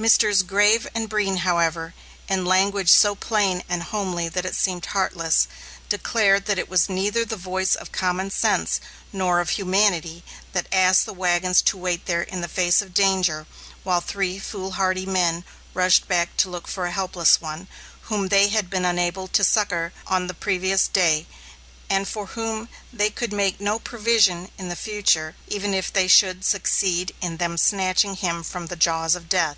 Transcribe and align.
Messrs. 0.00 0.44
Graves 0.44 0.86
and 0.94 1.08
Breen, 1.08 1.38
however, 1.38 1.92
in 2.28 2.44
language 2.46 2.88
so 2.88 3.16
plain 3.16 3.64
and 3.68 3.82
homely 3.82 4.28
that 4.28 4.44
it 4.44 4.54
seemed 4.54 4.86
heartless, 4.86 5.48
declared 5.88 6.46
that 6.46 6.56
it 6.56 6.68
was 6.68 6.88
neither 6.88 7.24
the 7.24 7.34
voice 7.34 7.74
of 7.74 7.90
common 7.90 8.30
sense, 8.30 8.78
nor 9.12 9.40
of 9.40 9.50
humanity 9.50 10.22
that 10.52 10.68
asked 10.72 11.04
the 11.04 11.12
wagons 11.12 11.60
to 11.62 11.76
wait 11.76 12.06
there 12.06 12.22
in 12.22 12.42
the 12.42 12.46
face 12.46 12.80
of 12.80 12.94
danger, 12.94 13.48
while 13.82 14.00
three 14.00 14.38
foolhardy 14.38 15.04
men 15.04 15.42
rushed 15.74 16.06
back 16.06 16.36
to 16.36 16.48
look 16.48 16.68
for 16.68 16.86
a 16.86 16.92
helpless 16.92 17.40
one, 17.40 17.66
whom 18.02 18.28
they 18.28 18.46
had 18.50 18.70
been 18.70 18.84
unable 18.84 19.26
to 19.26 19.42
succor 19.42 19.92
on 20.06 20.28
the 20.28 20.32
previous 20.32 20.86
day, 20.86 21.26
and 21.90 22.06
for 22.06 22.26
whom 22.26 22.68
they 22.92 23.10
could 23.10 23.32
make 23.32 23.60
no 23.60 23.80
provision 23.80 24.48
in 24.56 24.68
the 24.68 24.76
future, 24.76 25.34
even 25.48 25.74
if 25.74 25.92
they 25.92 26.06
should 26.06 26.44
succeed 26.44 27.12
then 27.20 27.38
in 27.40 27.58
snatching 27.58 28.14
him 28.14 28.44
from 28.44 28.66
the 28.66 28.76
jaws 28.76 29.16
of 29.16 29.28
death. 29.28 29.56